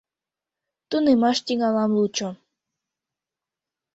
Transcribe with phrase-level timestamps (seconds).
[0.89, 2.29] Тунемаш тӱҥалам лучо.